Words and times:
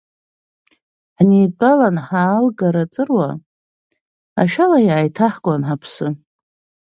Ҳнеидтәалон 1.17 1.95
ҳаалгар 2.07 2.75
аҵыруа, 2.83 3.29
Ашәала 4.41 4.79
иааиҭаҳкуан 4.87 5.61
ҳаԥсы. 5.67 6.07